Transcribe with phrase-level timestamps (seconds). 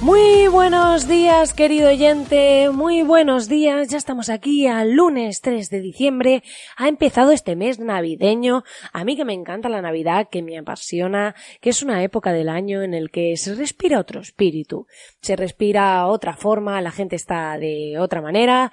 [0.00, 3.88] Muy buenos días, querido oyente, muy buenos días.
[3.88, 6.44] Ya estamos aquí al lunes 3 de diciembre.
[6.76, 8.62] Ha empezado este mes navideño.
[8.92, 12.48] A mí que me encanta la Navidad, que me apasiona, que es una época del
[12.48, 14.86] año en el que se respira otro espíritu,
[15.20, 18.70] se respira otra forma, la gente está de otra manera,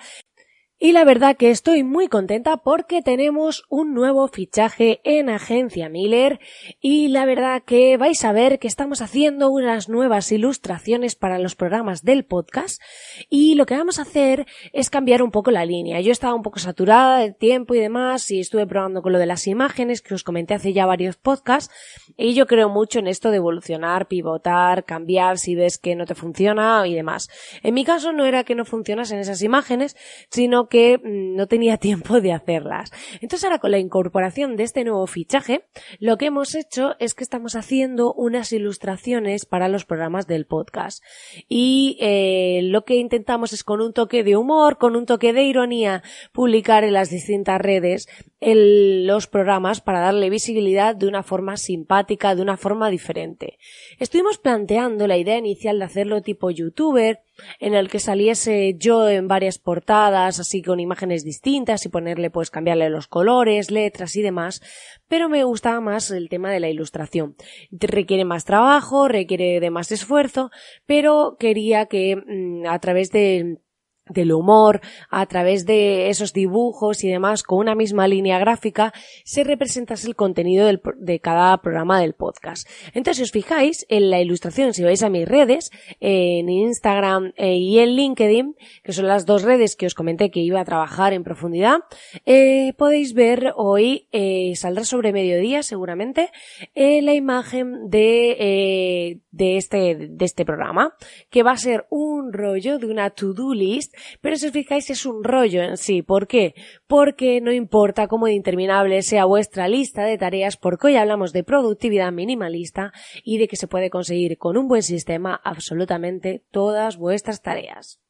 [0.78, 6.40] y la verdad que estoy muy contenta porque tenemos un nuevo fichaje en Agencia Miller
[6.82, 11.56] y la verdad que vais a ver que estamos haciendo unas nuevas ilustraciones para los
[11.56, 12.82] programas del podcast
[13.30, 16.02] y lo que vamos a hacer es cambiar un poco la línea.
[16.02, 19.28] Yo estaba un poco saturada de tiempo y demás y estuve probando con lo de
[19.28, 21.74] las imágenes que os comenté hace ya varios podcasts
[22.18, 26.16] y yo creo mucho en esto de evolucionar, pivotar, cambiar si ves que no te
[26.16, 27.30] funciona y demás.
[27.64, 29.96] En mi caso no era que no funcionasen esas imágenes,
[30.30, 32.92] sino que mm, no tenía tiempo de hacerlas.
[33.22, 35.66] Entonces ahora con la incorporación de este nuevo fichaje,
[36.00, 41.04] lo que hemos hecho es que estamos haciendo unas ilustraciones para los programas del podcast.
[41.48, 45.44] Y eh, lo que intentamos es con un toque de humor, con un toque de
[45.44, 48.08] ironía, publicar en las distintas redes
[48.54, 53.58] los programas para darle visibilidad de una forma simpática, de una forma diferente.
[53.98, 57.22] Estuvimos planteando la idea inicial de hacerlo tipo youtuber,
[57.60, 62.52] en el que saliese yo en varias portadas, así con imágenes distintas y ponerle pues
[62.52, 64.62] cambiarle los colores, letras y demás,
[65.08, 67.36] pero me gustaba más el tema de la ilustración.
[67.72, 70.52] Requiere más trabajo, requiere de más esfuerzo,
[70.86, 73.60] pero quería que mm, a través de
[74.10, 78.94] del humor, a través de esos dibujos y demás, con una misma línea gráfica,
[79.24, 80.68] se representase el contenido
[80.98, 82.68] de cada programa del podcast.
[82.94, 87.56] Entonces, si os fijáis en la ilustración, si vais a mis redes, en Instagram eh,
[87.56, 91.14] y en LinkedIn, que son las dos redes que os comenté que iba a trabajar
[91.14, 91.80] en profundidad,
[92.26, 96.30] eh, podéis ver hoy, eh, saldrá sobre mediodía seguramente,
[96.76, 100.96] la imagen de, de, este, de este programa,
[101.30, 105.06] que va a ser un rollo de una to-do list pero si os fijáis es
[105.06, 106.02] un rollo en sí.
[106.02, 106.54] ¿Por qué?
[106.88, 112.12] Porque no importa cómo interminable sea vuestra lista de tareas, porque hoy hablamos de productividad
[112.12, 112.92] minimalista
[113.24, 118.05] y de que se puede conseguir con un buen sistema absolutamente todas vuestras tareas.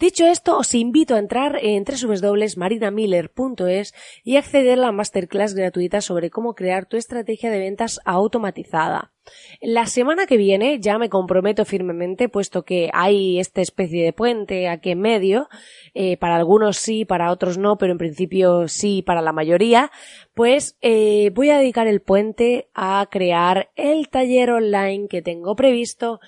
[0.00, 3.94] Dicho esto, os invito a entrar en www.marinamiller.es
[4.24, 9.12] y acceder a la masterclass gratuita sobre cómo crear tu estrategia de ventas automatizada.
[9.60, 14.70] La semana que viene ya me comprometo firmemente, puesto que hay esta especie de puente
[14.70, 15.50] aquí en medio,
[15.92, 19.90] eh, para algunos sí, para otros no, pero en principio sí para la mayoría,
[20.32, 26.20] pues eh, voy a dedicar el puente a crear el taller online que tengo previsto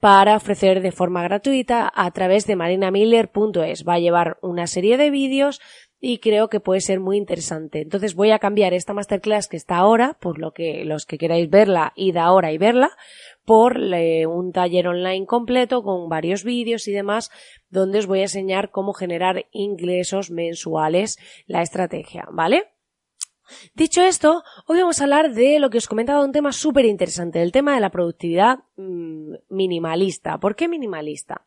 [0.00, 3.84] para ofrecer de forma gratuita a través de marinamiller.es.
[3.86, 5.60] Va a llevar una serie de vídeos
[6.00, 7.80] y creo que puede ser muy interesante.
[7.80, 11.48] Entonces voy a cambiar esta masterclass que está ahora, por lo que los que queráis
[11.48, 12.90] verla, id ahora y verla,
[13.44, 17.30] por eh, un taller online completo con varios vídeos y demás,
[17.70, 22.75] donde os voy a enseñar cómo generar ingresos mensuales, la estrategia, ¿vale?
[23.74, 27.42] Dicho esto, hoy vamos a hablar de lo que os comentaba, un tema súper interesante,
[27.42, 30.38] el tema de la productividad mm, minimalista.
[30.38, 31.46] ¿Por qué minimalista?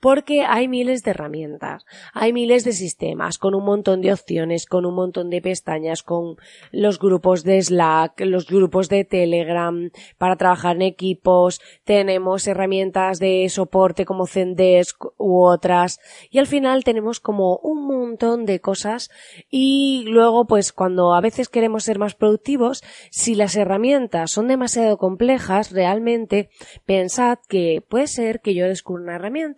[0.00, 4.86] Porque hay miles de herramientas, hay miles de sistemas, con un montón de opciones, con
[4.86, 6.36] un montón de pestañas, con
[6.70, 13.48] los grupos de Slack, los grupos de Telegram para trabajar en equipos, tenemos herramientas de
[13.48, 19.10] soporte como Zendesk u otras, y al final tenemos como un montón de cosas
[19.50, 24.96] y luego pues cuando a veces queremos ser más productivos, si las herramientas son demasiado
[24.96, 26.50] complejas, realmente
[26.86, 29.51] pensad que puede ser que yo descubra una herramienta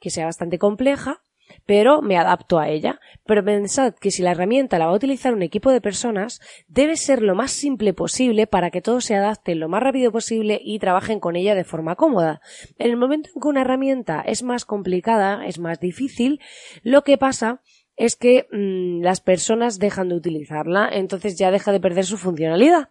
[0.00, 1.22] que sea bastante compleja,
[1.66, 3.00] pero me adapto a ella.
[3.26, 6.96] Pero pensad que si la herramienta la va a utilizar un equipo de personas, debe
[6.96, 10.78] ser lo más simple posible para que todos se adapten lo más rápido posible y
[10.78, 12.40] trabajen con ella de forma cómoda.
[12.78, 16.40] En el momento en que una herramienta es más complicada, es más difícil,
[16.82, 17.77] lo que pasa es
[18.18, 22.90] que mm, las personas dejan de utilizarla, entonces ya deja de perder su funcionalidad.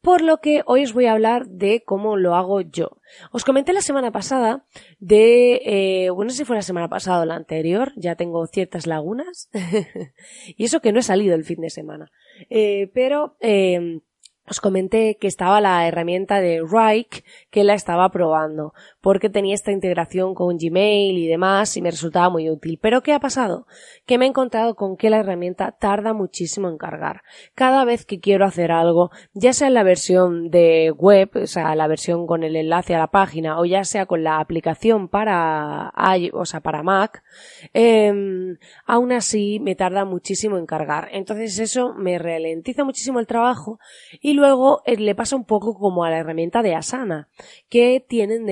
[0.00, 2.98] Por lo que hoy os voy a hablar de cómo lo hago yo.
[3.32, 4.64] Os comenté la semana pasada
[5.00, 9.50] de, eh, bueno, si fue la semana pasada o la anterior, ya tengo ciertas lagunas,
[10.56, 12.10] y eso que no he salido el fin de semana.
[12.48, 14.00] Eh, pero, eh,
[14.46, 18.74] os comenté que estaba la herramienta de Rike que la estaba probando.
[19.04, 22.78] Porque tenía esta integración con Gmail y demás y me resultaba muy útil.
[22.80, 23.66] Pero ¿qué ha pasado?
[24.06, 27.20] Que me he encontrado con que la herramienta tarda muchísimo en cargar.
[27.54, 31.74] Cada vez que quiero hacer algo, ya sea en la versión de web, o sea,
[31.74, 35.92] la versión con el enlace a la página, o ya sea con la aplicación para,
[36.32, 37.22] o sea, para Mac,
[37.74, 38.10] eh,
[38.86, 41.10] aún así me tarda muchísimo en cargar.
[41.12, 43.78] Entonces eso me ralentiza muchísimo el trabajo
[44.22, 47.28] y luego eh, le pasa un poco como a la herramienta de Asana,
[47.68, 48.46] que tienen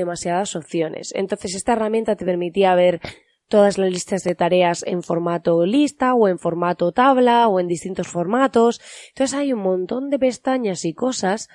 [0.56, 1.12] opciones.
[1.14, 3.00] Entonces esta herramienta te permitía ver
[3.48, 8.08] todas las listas de tareas en formato lista o en formato tabla o en distintos
[8.08, 8.80] formatos.
[9.08, 11.48] Entonces hay un montón de pestañas y cosas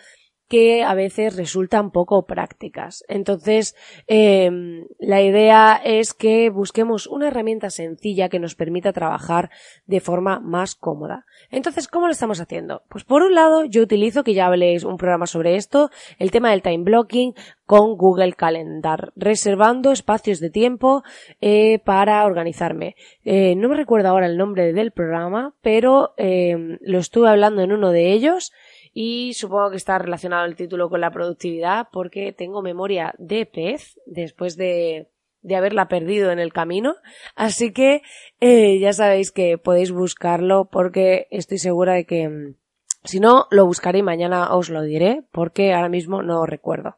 [0.48, 3.04] que a veces resultan poco prácticas.
[3.08, 3.76] Entonces,
[4.08, 9.50] em, la idea es que busquemos una herramienta sencilla que nos permita trabajar
[9.86, 11.26] de forma más cómoda.
[11.52, 12.84] Entonces, ¿cómo lo estamos haciendo?
[12.90, 16.52] Pues por un lado, yo utilizo, que ya habléis un programa sobre esto, el tema
[16.52, 17.34] del time blocking
[17.66, 21.04] con Google Calendar, reservando espacios de tiempo
[21.42, 22.96] eh, para organizarme.
[23.26, 27.74] Eh, no me recuerdo ahora el nombre del programa, pero em, lo estuve hablando en
[27.74, 28.54] uno de ellos
[29.00, 34.00] y supongo que está relacionado el título con la productividad porque tengo memoria de pez
[34.08, 35.12] después de,
[35.44, 36.96] de haberla perdido en el camino.
[37.36, 38.02] Así que
[38.40, 42.56] eh, ya sabéis que podéis buscarlo porque estoy segura de que mm,
[43.04, 46.98] si no, lo buscaré y mañana os lo diré porque ahora mismo no recuerdo.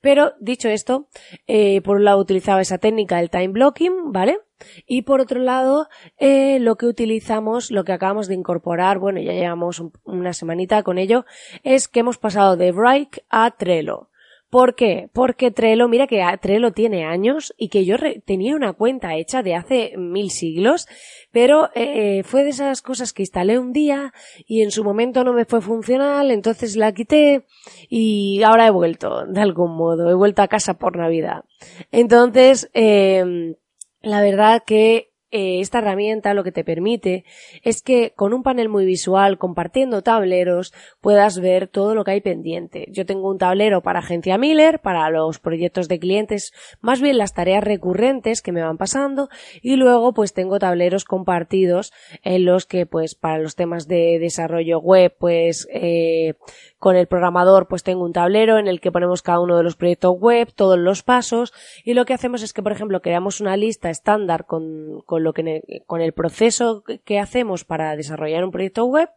[0.00, 1.08] Pero dicho esto,
[1.46, 4.38] eh, por un lado utilizaba esa técnica del time blocking, ¿vale?
[4.86, 5.88] Y por otro lado,
[6.18, 10.98] eh, lo que utilizamos, lo que acabamos de incorporar, bueno, ya llevamos una semanita con
[10.98, 11.24] ello,
[11.62, 14.09] es que hemos pasado de Bright a Trello.
[14.50, 15.08] ¿Por qué?
[15.12, 19.54] Porque Trello, mira que Trello tiene años y que yo tenía una cuenta hecha de
[19.54, 20.88] hace mil siglos,
[21.30, 24.12] pero eh, fue de esas cosas que instalé un día
[24.48, 27.46] y en su momento no me fue funcional, entonces la quité
[27.88, 31.44] y ahora he vuelto, de algún modo, he vuelto a casa por Navidad.
[31.92, 33.54] Entonces, eh,
[34.02, 37.24] la verdad que eh, esta herramienta lo que te permite
[37.62, 42.20] es que con un panel muy visual, compartiendo tableros, puedas ver todo lo que hay
[42.20, 42.88] pendiente.
[42.90, 47.32] Yo tengo un tablero para agencia Miller, para los proyectos de clientes, más bien las
[47.32, 49.28] tareas recurrentes que me van pasando,
[49.62, 51.92] y luego pues tengo tableros compartidos
[52.22, 56.34] en los que pues para los temas de desarrollo web pues eh,
[56.78, 59.76] con el programador pues tengo un tablero en el que ponemos cada uno de los
[59.76, 61.52] proyectos web, todos los pasos
[61.84, 65.32] y lo que hacemos es que por ejemplo creamos una lista estándar con, con lo
[65.32, 69.08] que con el proceso que hacemos para desarrollar un proyecto web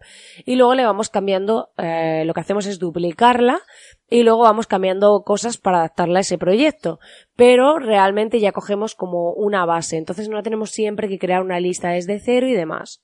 [0.46, 3.62] y luego le vamos cambiando eh, lo que hacemos es duplicarla
[4.10, 7.00] y luego vamos cambiando cosas para adaptarla a ese proyecto.
[7.36, 11.90] Pero realmente ya cogemos como una base, entonces no tenemos siempre que crear una lista
[11.90, 13.02] desde cero y demás.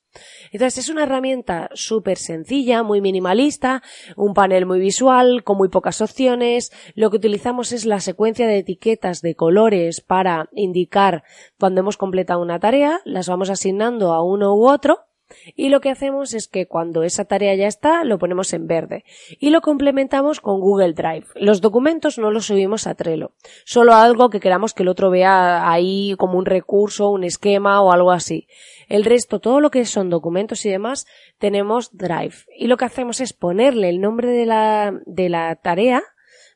[0.52, 3.82] Entonces es una herramienta súper sencilla, muy minimalista,
[4.16, 6.72] un panel muy visual, con muy pocas opciones.
[6.94, 11.24] Lo que utilizamos es la secuencia de etiquetas de colores para indicar
[11.58, 15.09] cuando hemos completado una tarea, las vamos asignando a uno u otro
[15.56, 19.04] y lo que hacemos es que cuando esa tarea ya está, lo ponemos en verde
[19.38, 21.26] y lo complementamos con Google Drive.
[21.34, 23.32] Los documentos no los subimos a Trello,
[23.64, 27.92] solo algo que queramos que el otro vea ahí como un recurso, un esquema o
[27.92, 28.46] algo así.
[28.88, 31.06] El resto, todo lo que son documentos y demás,
[31.38, 32.34] tenemos Drive.
[32.56, 36.02] Y lo que hacemos es ponerle el nombre de la, de la tarea,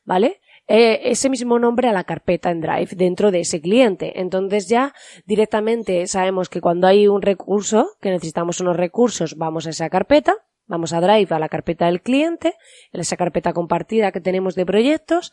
[0.03, 0.41] ¿vale?
[0.67, 4.19] Eh, ese mismo nombre a la carpeta en Drive dentro de ese cliente.
[4.19, 4.93] Entonces ya
[5.25, 10.35] directamente sabemos que cuando hay un recurso, que necesitamos unos recursos, vamos a esa carpeta,
[10.65, 12.55] vamos a Drive a la carpeta del cliente,
[12.91, 15.31] en esa carpeta compartida que tenemos de proyectos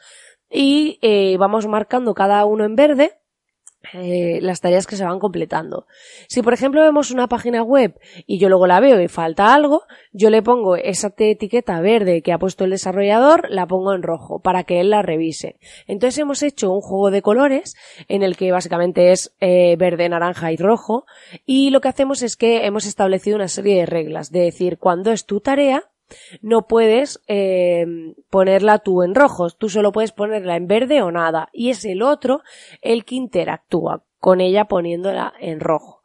[0.51, 3.22] y eh, vamos marcando cada uno en verde
[3.93, 5.87] eh, las tareas que se van completando.
[6.29, 9.83] Si por ejemplo vemos una página web y yo luego la veo y falta algo,
[10.12, 14.41] yo le pongo esa etiqueta verde que ha puesto el desarrollador, la pongo en rojo
[14.41, 15.59] para que él la revise.
[15.87, 17.77] Entonces hemos hecho un juego de colores
[18.09, 21.05] en el que básicamente es eh, verde, naranja y rojo
[21.45, 25.11] y lo que hacemos es que hemos establecido una serie de reglas, de decir cuando
[25.11, 25.92] es tu tarea,
[26.40, 27.87] no puedes eh,
[28.31, 32.02] ponerla tú en rojos, tú solo puedes ponerla en verde o nada, y es el
[32.02, 32.42] otro
[32.81, 36.02] el que interactúa con ella poniéndola en rojo.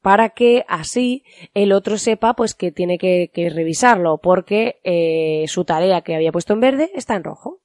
[0.00, 6.00] Para que así el otro sepa pues que tiene que, revisarlo porque eh, su tarea
[6.00, 7.60] que había puesto en verde está en rojo.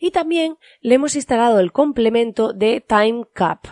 [0.00, 3.66] Y también le hemos instalado el complemento de Time Cap.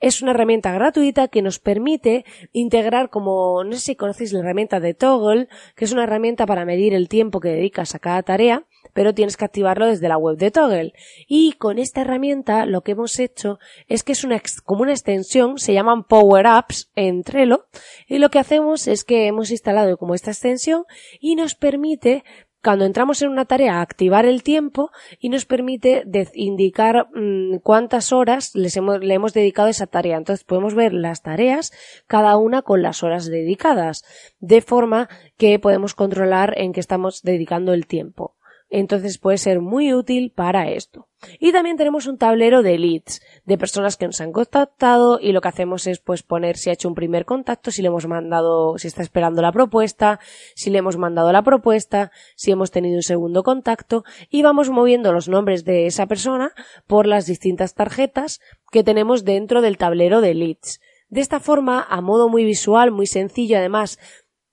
[0.00, 4.80] Es una herramienta gratuita que nos permite integrar como, no sé si conocéis la herramienta
[4.80, 8.66] de Toggle, que es una herramienta para medir el tiempo que dedicas a cada tarea,
[8.92, 10.92] pero tienes que activarlo desde la web de Toggle.
[11.26, 13.58] Y con esta herramienta lo que hemos hecho
[13.88, 17.66] es que es una, como una extensión, se llaman Power Apps en Trello,
[18.06, 20.84] y lo que hacemos es que hemos instalado como esta extensión
[21.20, 22.24] y nos permite
[22.62, 26.04] cuando entramos en una tarea activar el tiempo y nos permite
[26.34, 30.16] indicar mm, cuántas horas les hemos, le hemos dedicado a esa tarea.
[30.16, 31.72] Entonces podemos ver las tareas
[32.06, 34.04] cada una con las horas dedicadas,
[34.38, 38.36] de forma que podemos controlar en qué estamos dedicando el tiempo.
[38.74, 41.06] Entonces puede ser muy útil para esto.
[41.38, 45.42] Y también tenemos un tablero de leads, de personas que nos han contactado y lo
[45.42, 48.78] que hacemos es pues poner si ha hecho un primer contacto, si le hemos mandado,
[48.78, 50.20] si está esperando la propuesta,
[50.54, 55.12] si le hemos mandado la propuesta, si hemos tenido un segundo contacto y vamos moviendo
[55.12, 56.52] los nombres de esa persona
[56.86, 60.80] por las distintas tarjetas que tenemos dentro del tablero de leads.
[61.12, 63.98] De esta forma, a modo muy visual, muy sencillo, además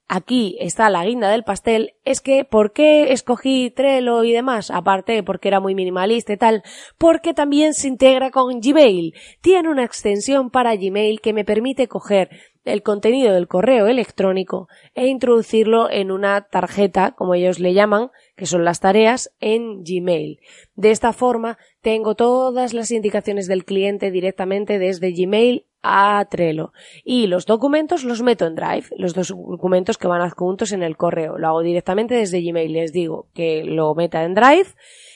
[0.09, 4.71] aquí está la guinda del pastel, es que ¿por qué escogí Trello y demás?
[4.71, 6.63] Aparte porque era muy minimalista y tal,
[6.97, 9.13] porque también se integra con Gmail.
[9.39, 12.29] Tiene una extensión para Gmail que me permite coger
[12.65, 18.45] el contenido del correo electrónico e introducirlo en una tarjeta, como ellos le llaman, que
[18.45, 20.39] son las tareas, en Gmail.
[20.75, 26.73] De esta forma tengo todas las indicaciones del cliente directamente desde Gmail a Trello.
[27.03, 30.97] Y los documentos los meto en Drive, los dos documentos que van adjuntos en el
[30.97, 31.37] correo.
[31.37, 32.73] Lo hago directamente desde Gmail.
[32.73, 34.69] Les digo que lo meta en Drive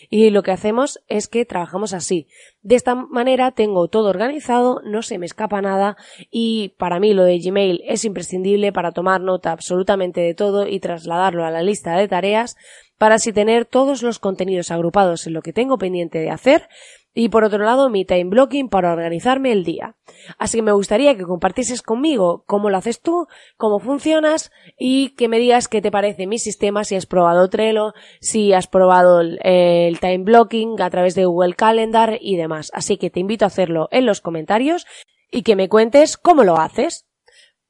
[0.10, 2.28] y lo que hacemos es que trabajamos así.
[2.62, 5.98] De esta manera tengo todo organizado, no se me escapa nada
[6.30, 10.80] y para mí lo de Gmail es imprescindible para tomar nota absolutamente de todo y
[10.80, 12.56] trasladarlo a la lista de tareas
[13.04, 16.70] para así tener todos los contenidos agrupados en lo que tengo pendiente de hacer
[17.14, 19.98] y por otro lado mi time blocking para organizarme el día.
[20.38, 25.28] Así que me gustaría que compartieses conmigo cómo lo haces tú, cómo funcionas y que
[25.28, 27.92] me digas qué te parece mi sistema, si has probado Trello,
[28.22, 32.72] si has probado el, time blocking a través de Google Calendar y demás.
[32.74, 34.86] Así que te invito a hacerlo en los comentarios
[35.30, 37.06] y que me cuentes cómo lo haces.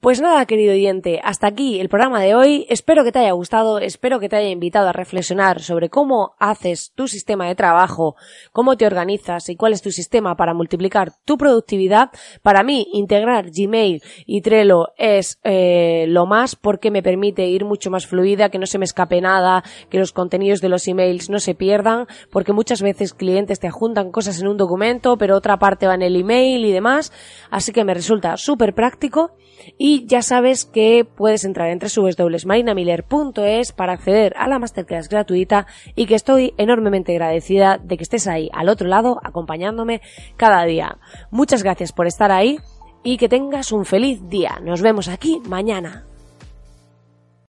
[0.03, 2.65] Pues nada, querido oyente, hasta aquí el programa de hoy.
[2.67, 6.91] Espero que te haya gustado, espero que te haya invitado a reflexionar sobre cómo haces
[6.93, 8.17] tu sistema de trabajo,
[8.51, 12.09] cómo te organizas y cuál es tu sistema para multiplicar tu productividad.
[12.41, 17.89] Para mí, integrar Gmail y Trello es eh, lo más porque me permite ir mucho
[17.89, 21.39] más fluida, que no se me escape nada, que los contenidos de los emails no
[21.39, 25.87] se pierdan, porque muchas veces clientes te adjuntan cosas en un documento, pero otra parte
[25.87, 27.13] va en el email y demás.
[27.49, 29.31] Así que me resulta súper práctico
[29.93, 36.07] y ya sabes que puedes entrar en www.marinamiller.es para acceder a la masterclass gratuita y
[36.07, 40.01] que estoy enormemente agradecida de que estés ahí al otro lado acompañándome
[40.35, 40.97] cada día.
[41.29, 42.57] Muchas gracias por estar ahí
[43.03, 44.59] y que tengas un feliz día.
[44.63, 46.07] Nos vemos aquí mañana.